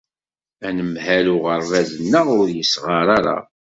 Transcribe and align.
Anemhal 0.67 1.27
uɣerbaz-nneɣ 1.35 2.27
ur 2.39 2.47
yesɣar 2.57 3.07
ara. 3.17 3.37